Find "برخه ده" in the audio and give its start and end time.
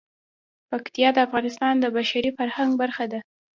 2.81-3.19